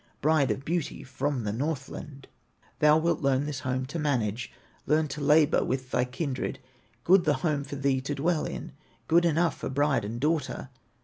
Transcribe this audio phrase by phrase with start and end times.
[0.19, 2.27] "Bride of Beauty from the Northland,
[2.79, 4.51] Thou wilt learn this home to manage,
[4.87, 6.57] Learn to labor with thy kindred;
[7.03, 8.71] Good the home for thee to dwell in,
[9.07, 10.69] Good enough for bride and daughter.